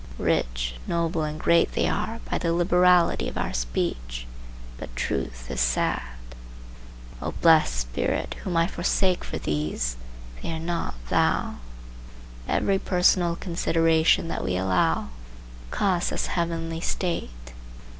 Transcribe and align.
Rich, 0.17 0.73
noble 0.87 1.21
and 1.21 1.39
great 1.39 1.73
they 1.73 1.87
are 1.87 2.21
by 2.27 2.39
the 2.39 2.53
liberality 2.53 3.27
of 3.29 3.37
our 3.37 3.53
speech, 3.53 4.25
but 4.77 4.95
truth 4.95 5.51
is 5.51 5.61
sad. 5.61 6.01
O 7.21 7.33
blessed 7.33 7.81
Spirit, 7.81 8.33
whom 8.43 8.57
I 8.57 8.65
forsake 8.65 9.23
for 9.23 9.37
these, 9.37 9.97
they 10.41 10.49
are 10.51 10.59
not 10.59 10.95
thou! 11.09 11.57
Every 12.47 12.79
personal 12.79 13.35
consideration 13.35 14.27
that 14.27 14.43
we 14.43 14.57
allow 14.57 15.09
costs 15.69 16.11
us 16.11 16.25
heavenly 16.25 16.81
state. 16.81 17.53